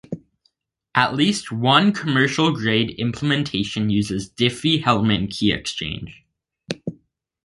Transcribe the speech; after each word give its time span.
At 0.95 1.13
least 1.13 1.51
one 1.51 1.91
commercial 1.91 2.51
grade 2.51 2.95
implementation 2.99 3.91
uses 3.91 4.31
Diffie-Hellman 4.31 5.29
key 5.29 5.51
exchange. 5.53 6.23